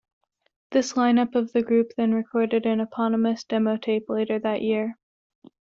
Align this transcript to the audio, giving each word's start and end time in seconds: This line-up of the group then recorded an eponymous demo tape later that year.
This 0.71 0.97
line-up 0.97 1.35
of 1.35 1.53
the 1.53 1.61
group 1.61 1.91
then 1.95 2.15
recorded 2.15 2.65
an 2.65 2.79
eponymous 2.81 3.43
demo 3.43 3.77
tape 3.77 4.09
later 4.09 4.39
that 4.39 4.63
year. 4.63 4.97